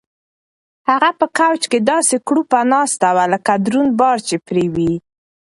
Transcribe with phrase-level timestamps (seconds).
[0.89, 4.93] هغه په کوچ کې داسې کړوپه ناسته وه لکه دروند بار چې پرې وي.